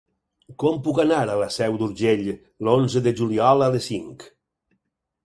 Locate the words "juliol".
3.21-3.65